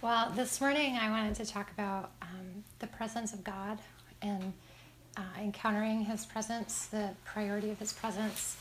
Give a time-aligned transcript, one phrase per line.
[0.00, 3.80] Well, this morning I wanted to talk about um, the presence of God
[4.22, 4.52] and
[5.16, 8.56] uh, encountering His presence, the priority of His presence.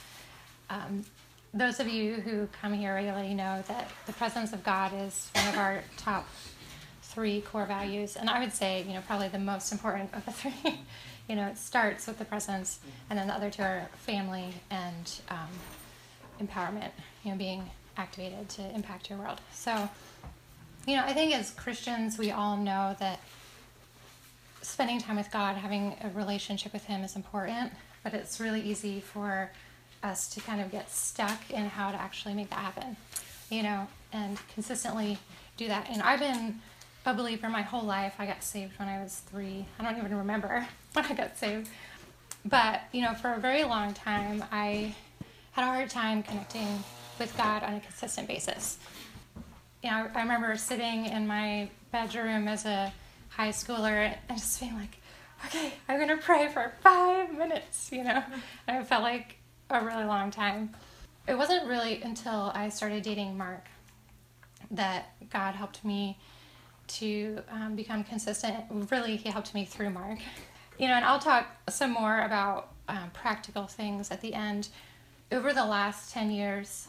[0.72, 1.06] Um,
[1.54, 5.48] those of you who come here regularly know that the presence of God is one
[5.50, 6.28] of our top
[7.04, 10.32] three core values, and I would say, you know, probably the most important of the
[10.32, 10.54] three.
[11.30, 12.80] you know, it starts with the presence,
[13.12, 16.90] and then the other two are family and um, empowerment.
[17.24, 19.40] You know, being activated to impact your world.
[19.54, 19.88] So,
[20.88, 23.20] you know, I think as Christians, we all know that
[24.62, 29.02] spending time with God, having a relationship with Him is important, but it's really easy
[29.02, 29.52] for
[30.02, 32.96] us to kind of get stuck in how to actually make that happen,
[33.50, 35.18] you know, and consistently
[35.58, 35.90] do that.
[35.92, 36.62] And I've been
[37.06, 38.16] a believer my whole life.
[38.18, 39.66] I got saved when I was three.
[39.78, 41.70] I don't even remember when I got saved.
[42.46, 44.96] But, you know, for a very long time, I
[45.52, 46.82] had a hard time connecting
[47.20, 48.78] with God on a consistent basis.
[49.84, 52.92] Know, I remember sitting in my bedroom as a
[53.30, 54.98] high schooler and just being like,
[55.46, 58.24] okay, I'm going to pray for five minutes, you know?
[58.68, 59.38] And it felt like
[59.70, 60.72] a really long time.
[61.28, 63.68] It wasn't really until I started dating Mark
[64.72, 66.18] that God helped me
[66.88, 68.66] to um, become consistent.
[68.92, 70.20] Really, he helped me through Mark.
[70.78, 74.70] You know, and I'll talk some more about um, practical things at the end.
[75.32, 76.88] Over the last 10 years,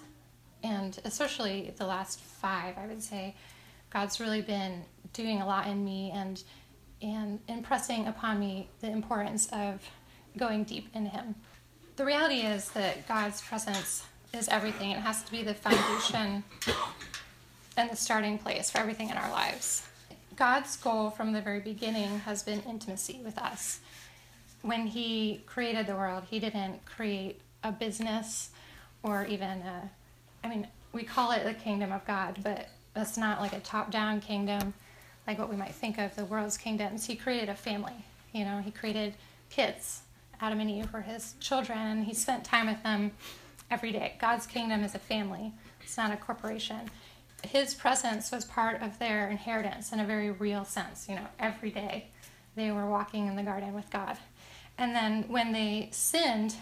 [0.62, 3.34] and especially the last five, I would say,
[3.90, 6.42] God's really been doing a lot in me and
[7.00, 9.88] and impressing upon me the importance of
[10.36, 11.36] going deep in Him.
[11.96, 14.90] The reality is that God's presence is everything.
[14.90, 16.42] It has to be the foundation
[17.76, 19.86] and the starting place for everything in our lives.
[20.34, 23.80] God's goal from the very beginning has been intimacy with us.
[24.62, 28.50] When He created the world, He didn't create a business
[29.02, 29.90] or even a
[30.42, 33.90] I mean, we call it the kingdom of God, but it's not like a top
[33.90, 34.74] down kingdom
[35.28, 37.06] like what we might think of the world's kingdoms.
[37.06, 37.92] He created a family.
[38.32, 39.14] You know, he created
[39.50, 40.00] kids.
[40.40, 43.12] Adam and Eve were his children, and he spent time with them
[43.70, 44.14] every day.
[44.18, 46.90] God's kingdom is a family, it's not a corporation.
[47.44, 51.08] His presence was part of their inheritance in a very real sense.
[51.08, 52.08] You know, every day
[52.56, 54.16] they were walking in the garden with God.
[54.76, 56.56] And then when they sinned,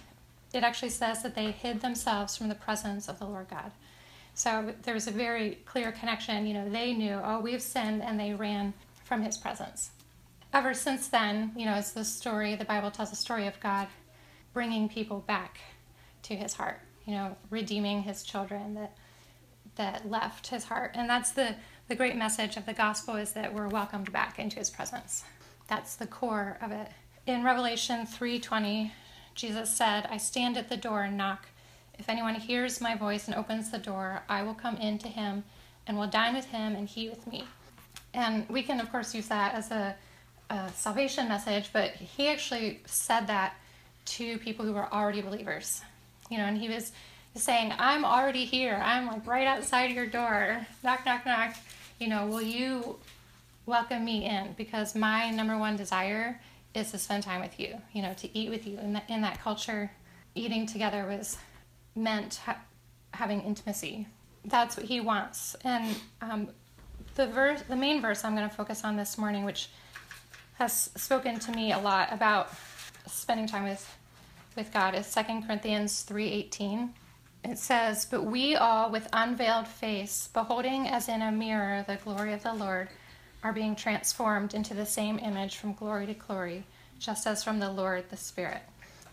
[0.57, 3.73] it actually says that they hid themselves from the presence of the Lord God.
[4.35, 6.47] So there's a very clear connection.
[6.47, 8.75] You know, they knew, oh, we've sinned, and they ran
[9.05, 9.91] from his presence.
[10.53, 13.89] Ever since then, you know, it's the story, the Bible tells the story of God
[14.53, 15.59] bringing people back
[16.23, 18.97] to his heart, you know, redeeming his children that
[19.77, 20.93] that left his heart.
[20.95, 21.55] And that's the,
[21.89, 25.23] the great message of the gospel is that we're welcomed back into his presence.
[25.69, 26.89] That's the core of it.
[27.27, 28.91] In Revelation 3:20,
[29.37, 31.47] Jesus said, I stand at the door and knock.
[31.99, 35.45] If anyone hears my voice and opens the door, I will come in to him
[35.87, 37.45] and will dine with him and he with me.
[38.15, 39.95] And we can, of course, use that as a,
[40.49, 43.55] a salvation message, but he actually said that
[44.07, 45.83] to people who were already believers.
[46.31, 46.93] You know, and he was
[47.35, 48.81] saying, I'm already here.
[48.83, 50.67] I'm like right outside your door.
[50.83, 51.57] Knock, knock, knock.
[51.99, 52.99] You know, will you
[53.67, 54.55] welcome me in?
[54.57, 56.41] Because my number one desire
[56.77, 58.79] is to spend time with you, you know, to eat with you.
[58.79, 59.91] In, the, in that culture,
[60.35, 61.39] eating together was
[61.95, 62.61] meant ha-
[63.15, 64.07] having intimacy.
[64.45, 65.57] That's what he wants.
[65.65, 66.49] And um,
[67.15, 69.71] the verse, the main verse I'm going to focus on this morning, which
[70.55, 72.51] has spoken to me a lot about
[73.07, 73.97] spending time with
[74.57, 76.95] with God, is 2 Corinthians 3:18.
[77.45, 82.33] It says, "But we all, with unveiled face, beholding as in a mirror the glory
[82.33, 82.89] of the Lord."
[83.43, 86.65] Are being transformed into the same image from glory to glory,
[86.99, 88.63] just as from the Lord the Spirit.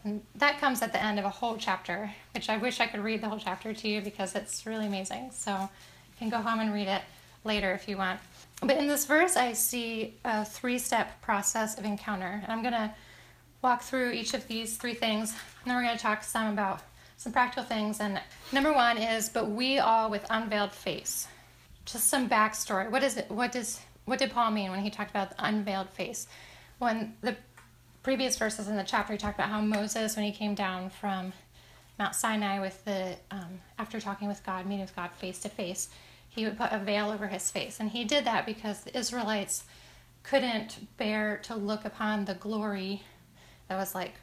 [0.04, 3.02] And that comes at the end of a whole chapter, which I wish I could
[3.02, 5.32] read the whole chapter to you because it's really amazing.
[5.32, 7.02] So you can go home and read it
[7.44, 8.20] later if you want.
[8.62, 12.40] But in this verse, I see a three step process of encounter.
[12.44, 12.94] And I'm going to
[13.62, 16.82] walk through each of these three things, and then we're going to talk some about
[17.18, 18.02] some practical things.
[18.02, 18.20] And
[18.52, 21.28] number one is, but we all with unveiled face.
[21.86, 22.90] Just some backstory.
[22.90, 23.32] What is it?
[23.32, 26.28] What does what did Paul mean when he talked about the unveiled face?
[26.80, 27.36] When the
[28.02, 31.34] previous verses in the chapter, he talked about how Moses, when he came down from
[31.98, 35.90] Mount Sinai with the um, after talking with God, meeting with God face to face,
[36.28, 39.64] he would put a veil over his face, and he did that because the Israelites
[40.24, 43.04] couldn't bear to look upon the glory
[43.68, 44.14] that was like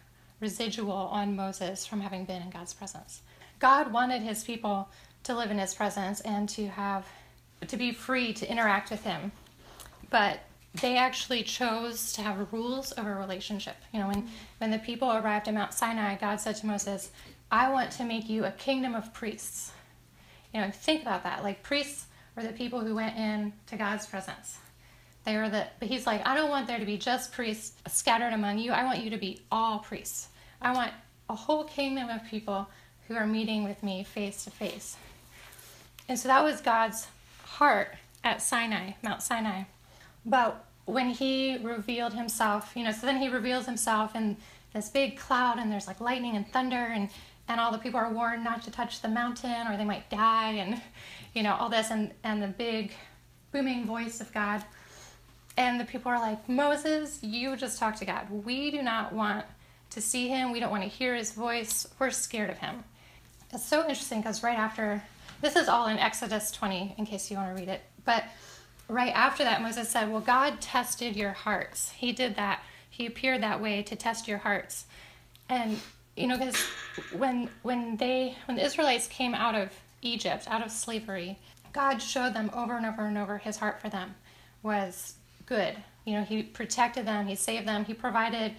[0.41, 3.21] residual on Moses from having been in God's presence.
[3.59, 4.89] God wanted his people
[5.25, 7.07] to live in his presence and to have
[7.67, 9.33] to be free to interact with him
[10.11, 10.41] but
[10.75, 13.77] they actually chose to have rules of a relationship.
[13.93, 14.29] You know, when,
[14.59, 17.11] when the people arrived at Mount Sinai, God said to Moses,
[17.51, 19.73] I want to make you a kingdom of priests.
[20.55, 21.43] You know, think about that.
[21.43, 24.59] Like priests were the people who went in to God's presence.
[25.25, 28.33] They were the, but he's like, I don't want there to be just priests scattered
[28.33, 28.73] among you.
[28.73, 30.29] I want you to be all priests.
[30.63, 30.93] I want
[31.29, 32.69] a whole kingdom of people
[33.09, 34.97] who are meeting with me face to face.
[36.09, 37.09] And so that was God's
[37.45, 39.65] heart at Sinai, Mount Sinai.
[40.25, 44.37] But when he revealed himself, you know, so then he reveals himself in
[44.73, 47.09] this big cloud and there's like lightning and thunder and
[47.49, 50.53] and all the people are warned not to touch the mountain or they might die
[50.53, 50.81] and
[51.35, 52.93] you know all this and and the big
[53.53, 54.65] booming voice of God.
[55.57, 58.31] And the people are like Moses you just talk to God.
[58.31, 59.45] We do not want
[59.91, 60.53] to see him.
[60.53, 61.89] We don't want to hear his voice.
[61.99, 62.85] We're scared of him.
[63.53, 65.03] It's so interesting because right after
[65.41, 68.25] this is all in Exodus 20 in case you want to read it but
[68.91, 71.93] right after that Moses said well God tested your hearts.
[71.93, 72.63] He did that.
[72.89, 74.87] He appeared that way to test your hearts.
[75.49, 75.79] And
[76.17, 76.57] you know because
[77.17, 79.73] when when they when the israelites came out of
[80.03, 81.39] egypt out of slavery
[81.73, 84.15] god showed them over and over and over his heart for them
[84.63, 85.15] was
[85.47, 85.77] good.
[86.05, 87.27] You know he protected them.
[87.27, 87.85] He saved them.
[87.85, 88.55] He provided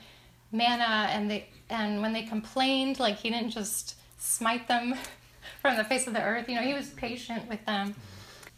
[0.52, 4.96] manna and they and when they complained like he didn't just smite them
[5.62, 6.48] from the face of the earth.
[6.50, 7.96] You know he was patient with them.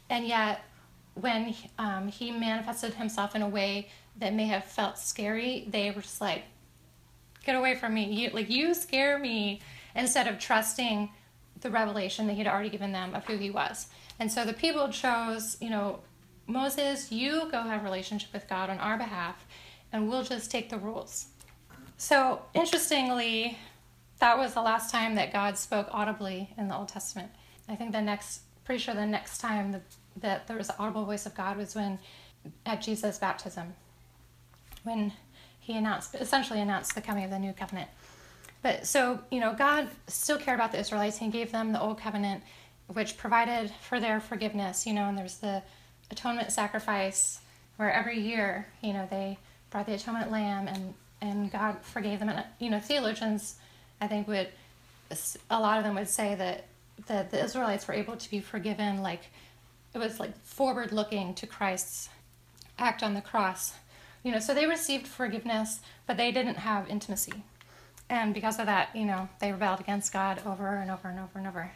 [0.10, 0.62] And yet
[1.16, 6.02] when um, he manifested himself in a way that may have felt scary they were
[6.02, 6.44] just like
[7.44, 8.06] get away from me.
[8.06, 9.62] You, like you scare me
[9.96, 11.10] instead of trusting
[11.62, 13.88] the revelation that he'd already given them of who he was.
[14.20, 16.00] And so the people chose, you know,
[16.48, 19.46] Moses, you go have relationship with God on our behalf,
[19.92, 21.28] and we'll just take the rules.
[21.98, 23.58] So interestingly,
[24.20, 27.32] that was the last time that God spoke audibly in the Old Testament.
[27.70, 29.84] I think the next, pretty sure the next time that,
[30.18, 32.00] that there was the audible voice of God was when
[32.66, 33.74] at Jesus' baptism,
[34.84, 35.14] when
[35.60, 37.90] he announced, essentially announced the coming of the new covenant.
[38.62, 41.18] But so, you know, God still cared about the Israelites.
[41.18, 42.44] He gave them the old covenant,
[42.88, 45.62] which provided for their forgiveness, you know, and there's the
[46.12, 47.40] atonement sacrifice
[47.78, 49.38] where every year, you know, they
[49.70, 52.30] brought the atonement lamb and, and God forgave them.
[52.30, 53.56] And, you know, theologians,
[54.00, 54.50] I think, would,
[55.50, 56.66] a lot of them would say that,
[57.08, 59.24] that the Israelites were able to be forgiven, like,
[59.94, 62.10] it was like forward looking to Christ's
[62.78, 63.74] act on the cross
[64.24, 67.44] you know, so they received forgiveness, but they didn't have intimacy.
[68.10, 71.38] And because of that, you know, they rebelled against God over and over and over
[71.38, 71.72] and over.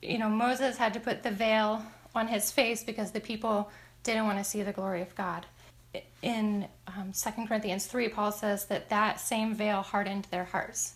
[0.00, 1.84] You know, Moses had to put the veil
[2.14, 3.70] on his face because the people
[4.04, 5.46] didn't want to see the glory of God.
[6.22, 10.94] In um, 2 Corinthians 3, Paul says that that same veil hardened their hearts.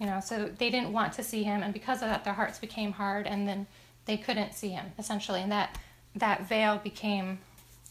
[0.00, 2.58] You know, so they didn't want to see him, and because of that, their hearts
[2.58, 3.66] became hard, and then
[4.08, 5.42] they couldn't see him, essentially.
[5.42, 5.78] And that,
[6.16, 7.38] that veil became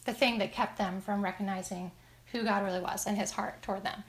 [0.05, 1.91] the thing that kept them from recognizing
[2.31, 4.03] who God really was and his heart toward them.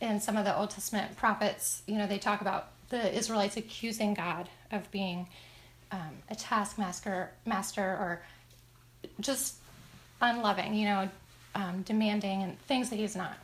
[0.00, 4.14] In some of the Old Testament prophets, you know, they talk about the Israelites accusing
[4.14, 5.26] God of being
[5.90, 8.22] um, a taskmaster master or
[9.18, 9.56] just
[10.20, 11.08] unloving, you know,
[11.54, 13.34] um, demanding and things that he's not.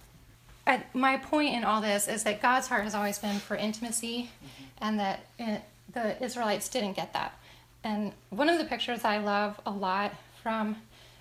[0.66, 4.30] I, my point in all this is that God's heart has always been for intimacy,
[4.30, 4.84] mm-hmm.
[4.84, 5.62] and that it,
[5.92, 7.38] the Israelites didn't get that.
[7.84, 10.76] And one of the pictures I love a lot from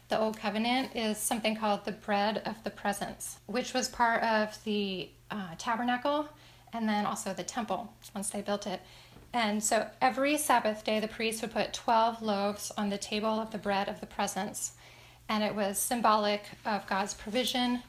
[0.08, 4.58] the Old Covenant is something called the bread of the presence, which was part of
[4.64, 6.30] the uh, tabernacle
[6.72, 8.82] and then also the temple once they built it.
[9.34, 13.52] And so every Sabbath day, the priest would put 12 loaves on the table of
[13.52, 14.74] the bread of the presence.
[15.28, 17.82] And it was symbolic of God's provision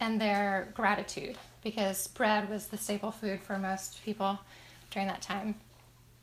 [0.00, 4.38] and their gratitude because bread was the staple food for most people
[4.90, 5.56] during that time.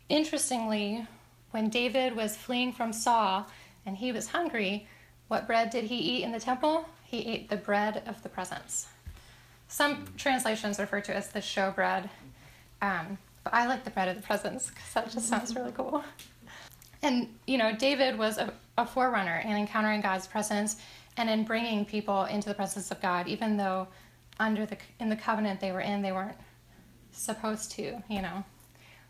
[0.10, 1.06] Interestingly,
[1.54, 3.46] when David was fleeing from Saul
[3.86, 4.88] and he was hungry,
[5.28, 6.90] what bread did he eat in the temple?
[7.04, 8.88] He ate the bread of the presence.
[9.68, 12.10] Some translations refer to it as the showbread,
[12.82, 16.04] um, but I like the bread of the presence because that just sounds really cool.
[17.04, 20.78] And, you know, David was a, a forerunner in encountering God's presence
[21.18, 23.88] and in bringing people into the presence of God, even though
[24.40, 26.38] under the in the covenant they were in, they weren't
[27.12, 28.44] supposed to, you know.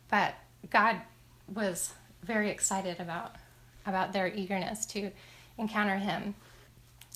[0.10, 0.36] But
[0.70, 0.98] God
[1.54, 1.94] was
[2.24, 3.36] very excited about
[3.86, 5.12] about their eagerness to
[5.58, 6.36] encounter him.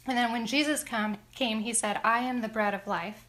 [0.06, 3.26] And then when Jesus come, came, he said, I am the bread of life.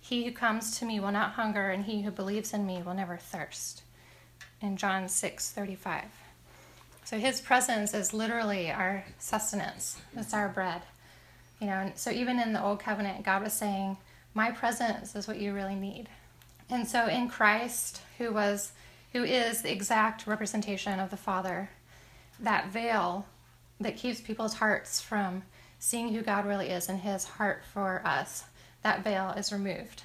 [0.00, 2.94] He who comes to me will not hunger, and he who believes in me will
[2.94, 3.82] never thirst.
[4.60, 6.04] In John 6 35.
[7.04, 10.82] So his presence is literally our sustenance, it's our bread.
[11.60, 13.96] You know, and so even in the old covenant, God was saying,
[14.34, 16.08] My presence is what you really need.
[16.70, 18.72] And so in Christ, who was
[19.12, 21.70] who is the exact representation of the Father,
[22.40, 23.26] that veil
[23.80, 25.42] that keeps people's hearts from
[25.78, 28.44] seeing who God really is and his heart for us,
[28.82, 30.02] that veil is removed.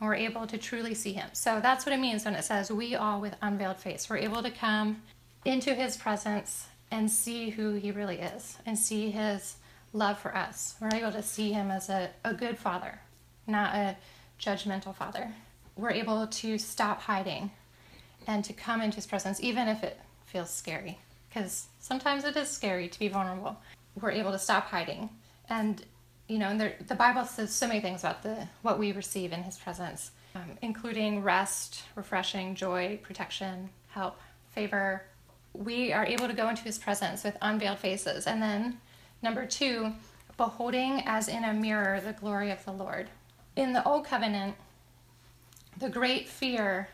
[0.00, 1.28] And we're able to truly see him.
[1.32, 4.10] So that's what it means when it says, We all with unveiled face.
[4.10, 5.02] We're able to come
[5.44, 9.56] into his presence and see who he really is and see his
[9.92, 10.74] love for us.
[10.80, 13.00] We're able to see him as a, a good father,
[13.46, 13.96] not a
[14.40, 15.32] judgmental father.
[15.76, 17.50] We're able to stop hiding
[18.26, 22.48] and to come into his presence, even if it feels scary, because sometimes it is
[22.48, 23.56] scary to be vulnerable.
[24.00, 25.10] We're able to stop hiding.
[25.48, 25.84] And,
[26.28, 29.32] you know, and there, the Bible says so many things about the what we receive
[29.32, 34.18] in his presence, um, including rest, refreshing, joy, protection, help,
[34.52, 35.02] favor.
[35.52, 38.26] We are able to go into his presence with unveiled faces.
[38.26, 38.78] And then
[39.24, 39.90] Number two,
[40.36, 43.08] beholding as in a mirror the glory of the Lord.
[43.56, 44.54] In the Old Covenant,
[45.78, 46.90] the great fear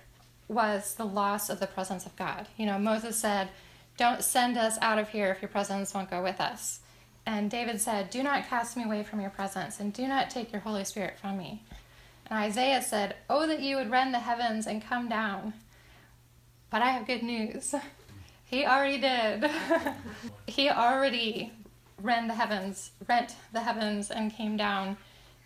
[0.50, 2.46] was the loss of the presence of God.
[2.56, 3.48] You know, Moses said,
[3.96, 6.80] Don't send us out of here if your presence won't go with us.
[7.24, 10.52] And David said, Do not cast me away from your presence, and do not take
[10.52, 11.62] your Holy Spirit from me.
[12.28, 15.54] And Isaiah said, Oh, that you would rend the heavens and come down.
[16.70, 17.74] But I have good news.
[18.50, 19.48] He already did.
[20.48, 21.52] he already
[22.02, 24.96] rent the heavens, rent the heavens and came down.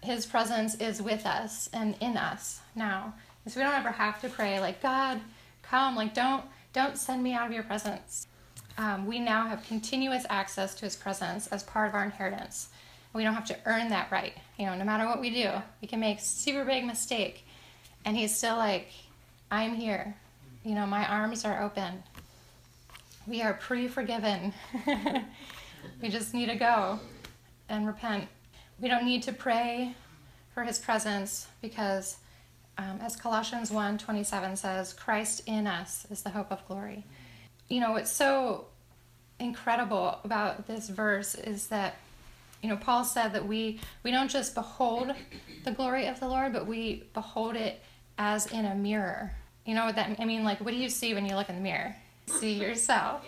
[0.03, 3.13] His presence is with us and in us now.
[3.47, 5.21] So we don't ever have to pray like God,
[5.63, 8.27] come, like don't don't send me out of your presence.
[8.77, 12.69] Um, we now have continuous access to His presence as part of our inheritance.
[13.13, 14.33] We don't have to earn that right.
[14.59, 17.47] You know, no matter what we do, we can make super big mistake,
[18.05, 18.89] and He's still like,
[19.51, 20.17] I'm here.
[20.65, 22.03] You know, my arms are open.
[23.27, 24.53] We are pre-forgiven.
[26.01, 27.01] We just need to go
[27.69, 28.29] and repent.
[28.81, 29.95] We don't need to pray
[30.53, 32.17] for his presence because,
[32.79, 37.05] um, as Colossians 1 27 says, Christ in us is the hope of glory.
[37.69, 38.67] You know, what's so
[39.39, 41.97] incredible about this verse is that,
[42.63, 45.13] you know, Paul said that we, we don't just behold
[45.65, 47.83] the glory of the Lord, but we behold it
[48.19, 49.33] as in a mirror.
[49.65, 50.45] You know what that I mean?
[50.45, 51.97] Like, what do you see when you look in the mirror?
[52.27, 53.25] See yourself.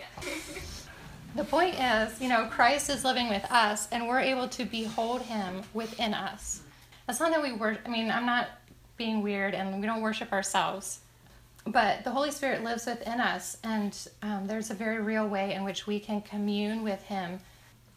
[1.35, 5.21] The point is, you know, Christ is living with us and we're able to behold
[5.21, 6.61] him within us.
[7.05, 8.49] That's not that we were, I mean, I'm not
[8.97, 10.99] being weird and we don't worship ourselves,
[11.65, 15.63] but the Holy Spirit lives within us and um, there's a very real way in
[15.63, 17.39] which we can commune with him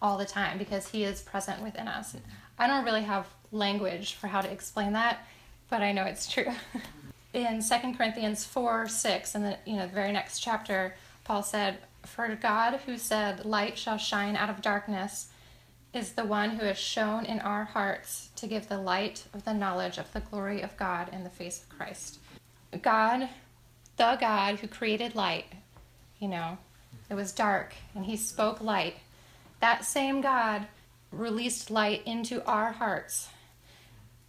[0.02, 2.16] all the time because he is present within us.
[2.58, 5.26] I don't really have language for how to explain that,
[5.68, 6.52] but I know it's true.
[7.32, 11.78] in 2 Corinthians 4 6, in the you know the very next chapter, Paul said,
[12.04, 15.28] for God, who said, Light shall shine out of darkness,
[15.92, 19.54] is the one who has shone in our hearts to give the light of the
[19.54, 22.20] knowledge of the glory of God in the face of Christ.
[22.80, 23.28] God,
[23.96, 25.46] the God who created light,
[26.20, 26.58] you know,
[27.08, 28.96] it was dark and he spoke light.
[29.58, 30.66] That same God
[31.10, 33.28] released light into our hearts,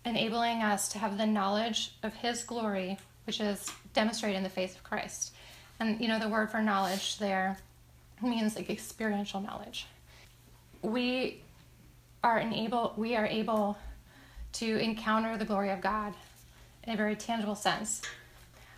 [0.03, 4.75] enabling us to have the knowledge of his glory, which is demonstrated in the face
[4.75, 5.33] of Christ.
[5.79, 7.59] And you know, the word for knowledge there
[8.19, 9.85] means like experiential knowledge.
[10.81, 11.41] We
[12.23, 13.77] are able we are able
[14.53, 16.13] to encounter the glory of God
[16.83, 18.01] in a very tangible sense.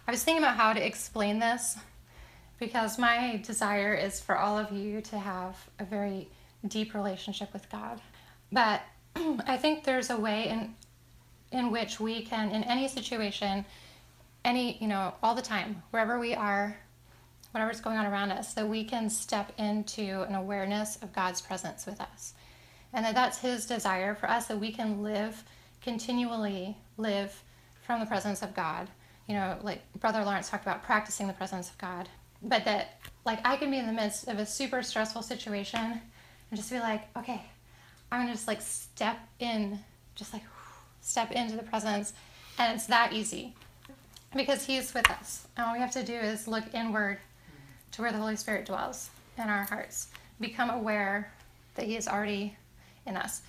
[0.07, 1.77] I was thinking about how to explain this
[2.59, 6.27] because my desire is for all of you to have a very
[6.67, 7.99] deep relationship with God.
[8.51, 8.81] But
[9.15, 10.75] I think there's a way in
[11.51, 13.65] in which we can in any situation
[14.45, 16.77] any, you know, all the time, wherever we are,
[17.51, 21.85] whatever's going on around us, that we can step into an awareness of God's presence
[21.85, 22.33] with us.
[22.93, 25.43] And that that's His desire for us, that we can live,
[25.81, 27.43] continually live
[27.81, 28.87] from the presence of God.
[29.27, 32.09] You know, like Brother Lawrence talked about practicing the presence of God.
[32.41, 35.79] But that, like, I can be in the midst of a super stressful situation
[36.51, 37.41] and just be like, okay,
[38.11, 39.79] I'm gonna just like step in,
[40.13, 40.43] just like
[41.01, 42.13] step into the presence.
[42.59, 43.55] And it's that easy
[44.35, 45.47] because He's with us.
[45.57, 47.17] And all we have to do is look inward
[47.93, 50.09] to where the Holy Spirit dwells in our hearts.
[50.39, 51.31] Become aware
[51.75, 52.55] that He is already
[53.05, 53.41] in us.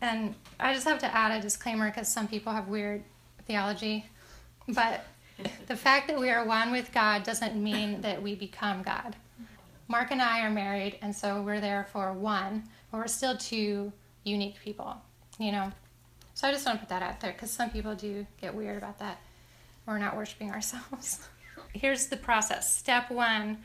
[0.00, 3.02] And I just have to add a disclaimer because some people have weird
[3.46, 4.06] theology.
[4.68, 5.04] But
[5.66, 9.16] the fact that we are one with God doesn't mean that we become God.
[9.88, 13.92] Mark and I are married, and so we're there for one, but we're still two
[14.24, 14.96] unique people,
[15.38, 15.70] you know?
[16.34, 18.78] So I just want to put that out there because some people do get weird
[18.78, 19.20] about that.
[19.86, 21.28] We're not worshiping ourselves.
[21.72, 22.76] Here's the process.
[22.76, 23.58] Step one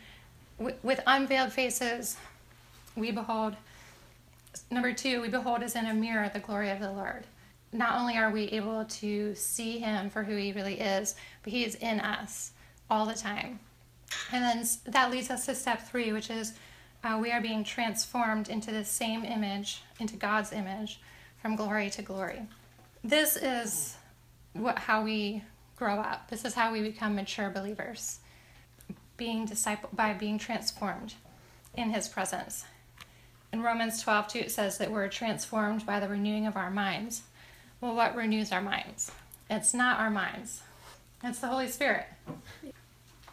[0.59, 2.17] with unveiled faces,
[2.95, 3.55] we behold.
[4.69, 7.25] Number two, we behold as in a mirror the glory of the Lord.
[7.73, 11.63] Not only are we able to see him for who he really is, but he
[11.63, 12.51] is in us
[12.89, 13.59] all the time.
[14.31, 16.53] And then that leads us to step three, which is
[17.03, 20.99] uh, we are being transformed into the same image, into God's image,
[21.41, 22.41] from glory to glory.
[23.03, 23.95] This is
[24.53, 25.43] what how we
[25.77, 26.29] grow up.
[26.29, 28.19] This is how we become mature believers
[29.17, 31.13] being disciple by being transformed.
[31.73, 32.65] in his presence.
[33.53, 37.23] In Romans 12, 2, it says that we're transformed by the renewing of our minds.
[37.81, 39.11] Well, what renews our minds?
[39.49, 40.61] It's not our minds,
[41.21, 42.05] it's the Holy Spirit.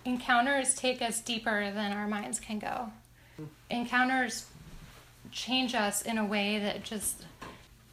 [0.04, 2.90] Encounters take us deeper than our minds can go.
[3.70, 4.46] Encounters
[5.30, 7.25] change us in a way that just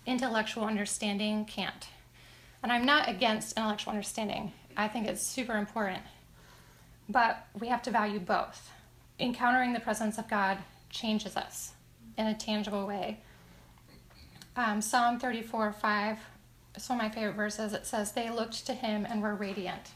[0.08, 1.90] intellectual understanding can't.
[2.64, 6.02] And I'm not against intellectual understanding, I think it's super important.
[7.08, 8.72] But we have to value both.
[9.20, 10.58] Encountering the presence of God
[10.90, 11.75] changes us
[12.18, 13.20] in a tangible way.
[14.56, 16.20] Um, Psalm 34 5,
[16.76, 17.74] it's one of my favorite verses.
[17.74, 19.92] It says, They looked to him and were radiant.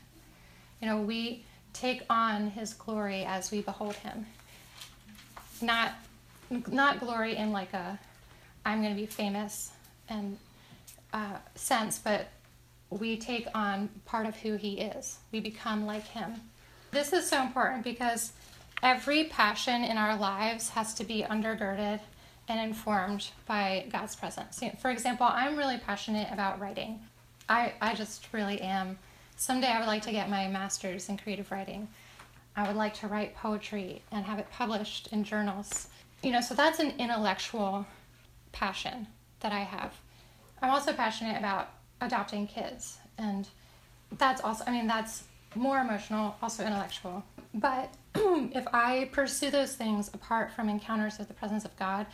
[0.82, 4.26] You know, we take on his glory as we behold him.
[5.62, 5.94] Not,
[6.50, 8.00] not glory in like a,
[8.66, 9.72] I'm going to be famous
[10.08, 10.38] and
[11.14, 12.28] uh, sense, but
[12.90, 15.20] we take on part of who he is.
[15.32, 16.36] We become like him.
[16.92, 18.32] This is so important because
[18.82, 22.00] every passion in our lives has to be undergirded
[22.48, 24.62] and informed by God's presence.
[24.82, 27.00] For example, I'm really passionate about writing.
[27.48, 28.98] I, I just really am.
[29.38, 31.88] Someday I would like to get my master's in creative writing.
[32.56, 35.88] I would like to write poetry and have it published in journals.
[36.24, 37.86] You know, so that's an intellectual
[38.52, 39.08] passion
[39.40, 39.94] that I have.
[40.62, 41.70] I'm also passionate about
[42.02, 43.48] adopting kids, and
[44.18, 45.24] that's also, I mean, that's
[45.56, 47.24] more emotional, also intellectual.
[47.54, 52.08] But if I pursue those things apart from encounters with the presence of God,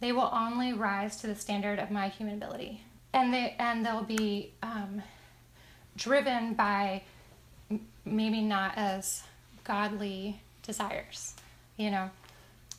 [0.00, 4.02] they will only rise to the standard of my human ability, and they and they'll
[4.02, 5.02] be um,
[5.96, 7.02] driven by
[8.04, 9.22] maybe not as
[9.64, 11.34] godly desires,
[11.76, 12.10] you know.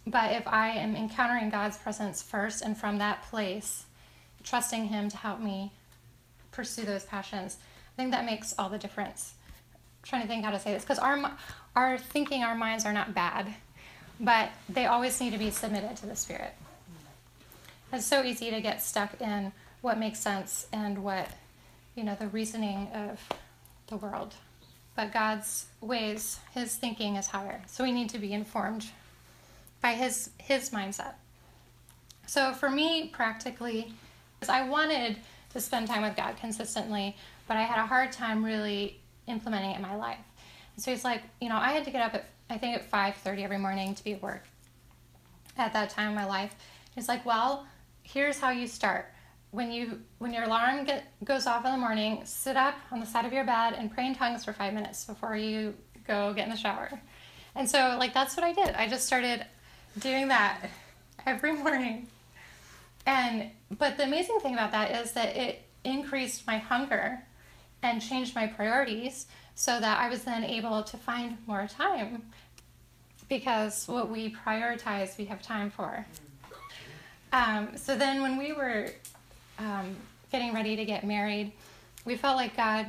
[0.07, 3.85] But if I am encountering God's presence first, and from that place,
[4.43, 5.71] trusting Him to help me
[6.51, 7.57] pursue those passions,
[7.95, 9.33] I think that makes all the difference.
[9.73, 11.37] I'm trying to think how to say this because our
[11.75, 13.53] our thinking, our minds are not bad,
[14.19, 16.53] but they always need to be submitted to the Spirit.
[17.93, 19.51] It's so easy to get stuck in
[19.81, 21.29] what makes sense and what,
[21.95, 23.19] you know, the reasoning of
[23.87, 24.35] the world.
[24.95, 27.61] But God's ways, his thinking is higher.
[27.67, 28.85] So we need to be informed
[29.81, 31.13] by his his mindset.
[32.27, 33.93] So for me, practically,
[34.47, 35.17] I wanted
[35.53, 37.15] to spend time with God consistently,
[37.47, 40.17] but I had a hard time really implementing it in my life.
[40.81, 43.43] So he's like, you know, I had to get up at I think at 5:30
[43.43, 44.43] every morning to be at work.
[45.57, 46.55] At that time in my life,
[46.95, 47.67] he's like, well,
[48.01, 49.05] here's how you start.
[49.51, 53.05] When you when your alarm get, goes off in the morning, sit up on the
[53.05, 55.75] side of your bed and pray in tongues for five minutes before you
[56.07, 56.99] go get in the shower.
[57.53, 58.73] And so like that's what I did.
[58.73, 59.45] I just started
[59.99, 60.67] doing that
[61.27, 62.07] every morning.
[63.05, 67.23] And but the amazing thing about that is that it increased my hunger
[67.83, 69.27] and changed my priorities
[69.61, 72.23] so that I was then able to find more time
[73.29, 76.03] because what we prioritize we have time for.
[77.31, 78.87] Um, so then, when we were
[79.59, 79.95] um,
[80.31, 81.51] getting ready to get married,
[82.05, 82.87] we felt like God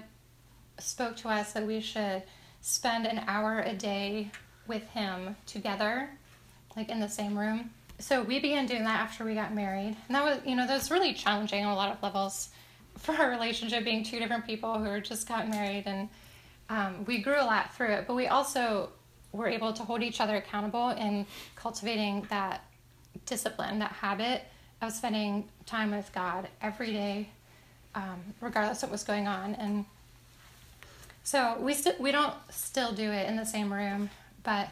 [0.79, 2.23] spoke to us that we should
[2.63, 4.31] spend an hour a day
[4.67, 6.09] with Him together,
[6.75, 7.69] like in the same room.
[7.99, 10.75] So we began doing that after we got married, and that was, you know, that
[10.75, 12.49] was really challenging on a lot of levels
[12.97, 16.09] for our relationship, being two different people who had just got married, and
[16.69, 18.07] um, we grew a lot through it.
[18.07, 18.91] But we also
[19.33, 22.65] were able to hold each other accountable in cultivating that
[23.27, 24.43] discipline, that habit
[24.81, 27.29] of spending time with God every day,
[27.95, 29.55] um, regardless of what was going on.
[29.55, 29.85] And
[31.25, 34.11] so we still we don't still do it in the same room,
[34.43, 34.69] but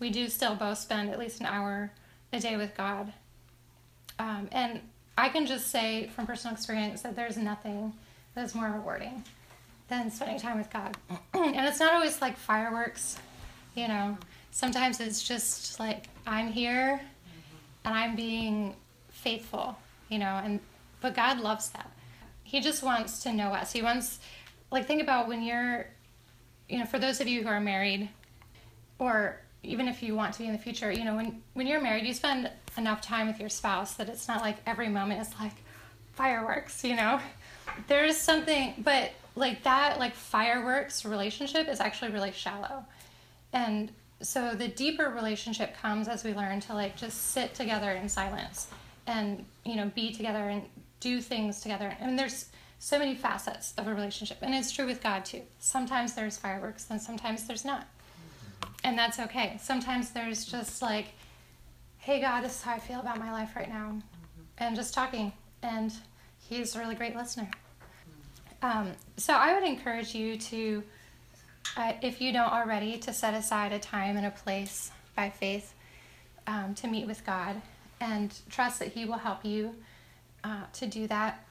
[0.00, 1.90] we do still both spend at least an hour
[2.32, 3.12] a day with God.
[4.18, 4.80] Um, and
[5.16, 7.92] I can just say from personal experience that there's nothing
[8.34, 9.24] that is more rewarding
[9.88, 10.96] than spending time with God.
[11.34, 13.18] and it's not always like fireworks,
[13.74, 14.16] you know.
[14.50, 17.00] Sometimes it's just like I'm here
[17.84, 18.74] and I'm being
[19.10, 19.76] faithful,
[20.08, 20.60] you know, and
[21.00, 21.90] but God loves that.
[22.44, 23.72] He just wants to know us.
[23.72, 24.20] He wants
[24.70, 25.86] like think about when you're
[26.68, 28.08] you know, for those of you who are married
[28.98, 31.80] or even if you want to be in the future, you know, when when you're
[31.80, 35.34] married, you spend enough time with your spouse that it's not like every moment is
[35.40, 35.54] like
[36.12, 37.20] fireworks, you know.
[37.88, 42.84] There's something but like that like fireworks relationship is actually really shallow.
[43.52, 48.08] And so the deeper relationship comes as we learn to like just sit together in
[48.08, 48.68] silence
[49.06, 50.62] and you know be together and
[51.00, 51.96] do things together.
[52.00, 52.46] Mean there's
[52.78, 55.42] so many facets of a relationship and it's true with god too.
[55.58, 57.86] Sometimes there's fireworks and sometimes there's not.
[58.84, 59.58] And that's okay.
[59.60, 61.06] Sometimes there's just like
[61.98, 63.98] hey god this is how i feel about my life right now
[64.58, 65.32] and just talking.
[65.62, 65.92] And
[66.38, 67.50] he's a really great listener
[68.64, 70.82] um, so i would encourage you to
[71.76, 75.74] uh, if you don't already, to set aside a time and a place by faith
[76.46, 77.60] um, to meet with God
[78.00, 79.74] and trust that He will help you
[80.44, 81.44] uh, to do that.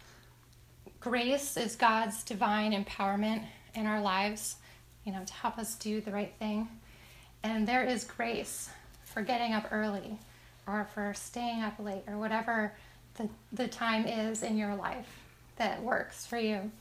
[0.99, 3.43] Grace is God's divine empowerment
[3.76, 4.58] in our lives,
[5.04, 6.69] you know, to help us do the right thing.
[7.43, 8.69] And there is grace
[9.04, 10.17] for getting up early
[10.65, 12.73] or for staying up late or whatever
[13.15, 15.19] the, the time is in your life
[15.58, 16.71] that works for you.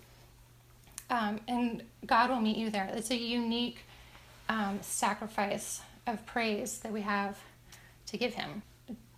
[1.12, 2.90] Um, and God will meet you there.
[2.94, 3.80] It's a unique
[4.48, 7.38] um, sacrifice of praise that we have
[8.06, 8.62] to give Him.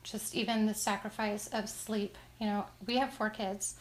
[0.03, 2.19] Just even the sacrifice of sleep.
[2.41, 3.77] You know, we have four kids,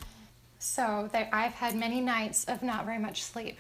[0.60, 3.58] so that I've had many nights of not very much sleep,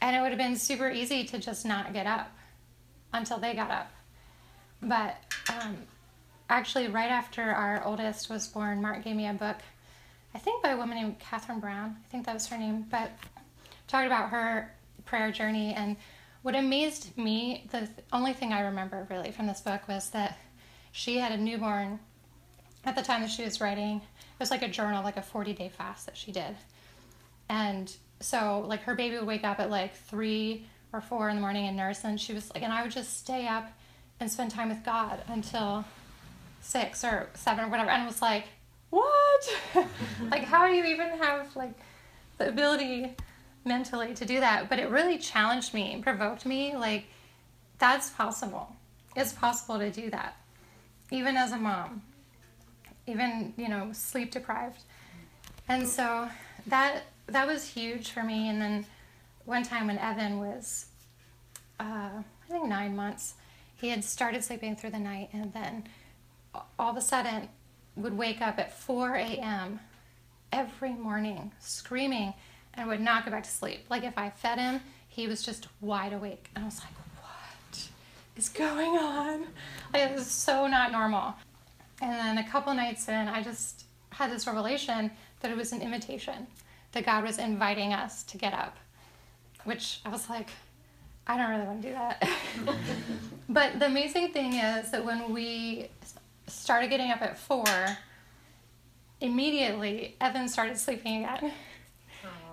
[0.00, 2.32] and it would have been super easy to just not get up
[3.12, 3.90] until they got up.
[4.82, 5.18] But
[5.52, 5.76] um,
[6.48, 9.58] actually, right after our oldest was born, Mark gave me a book,
[10.34, 11.96] I think by a woman named Catherine Brown.
[12.02, 13.10] I think that was her name, but
[13.90, 14.72] talked about her
[15.04, 15.96] prayer journey and
[16.42, 20.38] what amazed me, the only thing I remember really from this book was that
[20.92, 22.00] she had a newborn
[22.84, 23.96] at the time that she was writing.
[23.96, 26.56] It was like a journal, like a 40 day fast that she did.
[27.48, 31.42] And so, like, her baby would wake up at like three or four in the
[31.42, 33.70] morning and nurse, and she was like, and I would just stay up
[34.18, 35.84] and spend time with God until
[36.60, 37.90] six or seven or whatever.
[37.90, 38.44] And was like,
[38.90, 39.56] what?
[40.30, 41.72] like, how do you even have like
[42.38, 43.14] the ability
[43.64, 44.68] mentally to do that?
[44.68, 46.76] But it really challenged me, and provoked me.
[46.76, 47.04] Like,
[47.78, 48.76] that's possible.
[49.16, 50.36] It's possible to do that,
[51.10, 52.02] even as a mom,
[53.06, 54.82] even you know, sleep deprived.
[55.68, 56.28] And so
[56.66, 58.48] that that was huge for me.
[58.48, 58.86] And then
[59.44, 60.86] one time when Evan was,
[61.78, 63.34] uh, I think nine months,
[63.76, 65.84] he had started sleeping through the night, and then
[66.78, 67.48] all of a sudden
[67.96, 69.80] would wake up at 4 a.m.
[70.52, 72.34] every morning screaming
[72.74, 73.84] and would not go back to sleep.
[73.88, 76.50] Like if I fed him, he was just wide awake.
[76.54, 77.88] And I was like, what
[78.36, 79.46] is going on?
[79.92, 81.34] Like it was so not normal.
[82.00, 85.82] And then a couple nights in, I just had this revelation that it was an
[85.82, 86.46] invitation,
[86.92, 88.76] that God was inviting us to get up,
[89.64, 90.48] which I was like,
[91.26, 92.28] I don't really want to do that.
[93.48, 95.88] but the amazing thing is that when we
[96.46, 97.64] started getting up at four,
[99.20, 101.52] immediately Evan started sleeping again.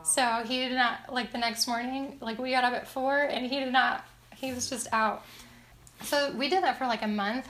[0.07, 3.45] So he did not, like the next morning, like we got up at four and
[3.45, 4.05] he did not,
[4.37, 5.25] he was just out.
[6.03, 7.47] So we did that for like a month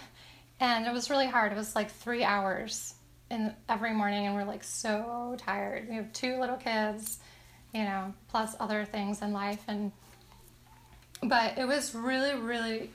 [0.59, 1.51] and it was really hard.
[1.51, 2.95] It was like three hours
[3.29, 5.87] in every morning and we're like so tired.
[5.87, 7.19] We have two little kids,
[7.75, 9.91] you know, plus other things in life and
[11.21, 12.89] but it was really, really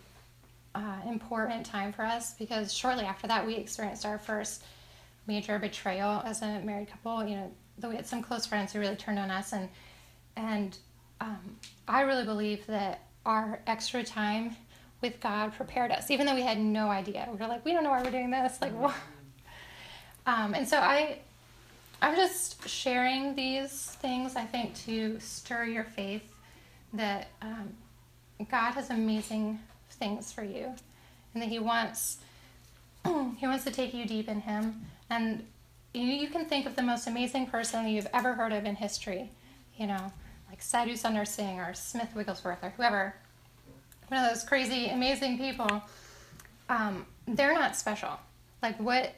[0.74, 4.64] uh, important time for us because shortly after that we experienced our first
[5.28, 7.24] major betrayal as a married couple.
[7.24, 9.68] You know, though we had some close friends who really turned on us, and
[10.36, 10.76] and
[11.20, 11.56] um,
[11.86, 14.56] I really believe that our extra time
[15.00, 17.28] with God prepared us, even though we had no idea.
[17.30, 18.60] We were like, we don't know why we're doing this.
[18.60, 18.94] Like, what?
[20.24, 21.18] Um, and so I,
[22.00, 24.36] I'm just sharing these things.
[24.36, 26.32] I think to stir your faith
[26.92, 27.74] that um,
[28.48, 29.58] God has amazing
[29.90, 30.72] things for you,
[31.34, 32.18] and that He wants
[33.04, 34.82] He wants to take you deep in Him.
[35.10, 35.44] And
[35.94, 39.30] you, you can think of the most amazing person you've ever heard of in history,
[39.76, 40.12] you know,
[40.48, 43.14] like Sadhu Sundar Singh or Smith Wigglesworth or whoever,
[44.08, 45.82] one of those crazy, amazing people.
[46.68, 48.18] Um, they're not special.
[48.62, 49.14] Like what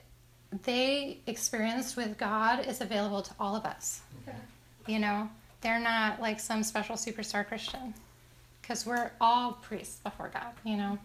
[0.63, 4.03] they experienced with God is available to all of us.
[4.27, 4.37] Okay.
[4.87, 5.29] You know,
[5.61, 7.95] they're not like some special superstar Christian
[8.61, 10.99] because we're all priests before God, you know.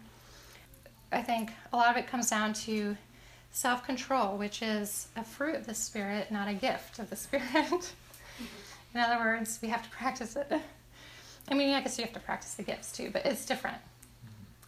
[1.12, 2.96] I think a lot of it comes down to
[3.52, 7.92] self control, which is a fruit of the Spirit, not a gift of the Spirit.
[8.94, 10.52] In other words, we have to practice it.
[11.48, 13.78] I mean, I guess you have to practice the gifts too, but it's different.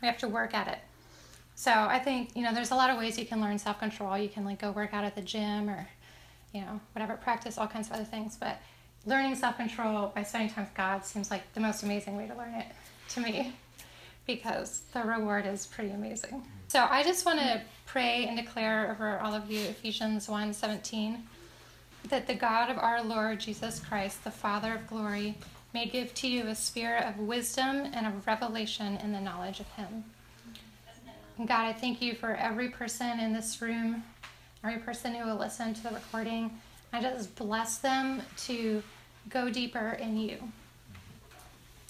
[0.00, 0.78] We have to work at it.
[1.54, 4.16] So I think, you know, there's a lot of ways you can learn self control.
[4.18, 5.86] You can like go work out at the gym or,
[6.52, 8.36] you know, whatever, practice all kinds of other things.
[8.38, 8.60] But
[9.06, 12.34] learning self control by spending time with God seems like the most amazing way to
[12.34, 12.66] learn it
[13.10, 13.52] to me
[14.26, 16.42] because the reward is pretty amazing.
[16.68, 21.22] So I just want to pray and declare over all of you Ephesians 1 17
[22.08, 25.36] that the God of our Lord Jesus Christ, the Father of glory,
[25.74, 29.68] may give to you a spirit of wisdom and of revelation in the knowledge of
[29.72, 30.04] Him.
[31.38, 34.04] And God, I thank you for every person in this room,
[34.64, 36.58] every person who will listen to the recording.
[36.92, 38.82] I just bless them to
[39.28, 40.38] go deeper in you.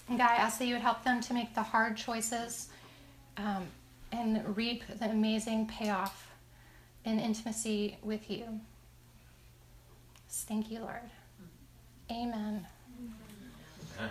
[0.09, 2.69] And God, I ask that you would help them to make the hard choices
[3.37, 3.65] um,
[4.11, 6.29] and reap the amazing payoff
[7.05, 8.59] in intimacy with you.
[10.29, 11.09] Thank you, Lord.
[12.11, 12.65] Amen.
[13.99, 14.09] Amen.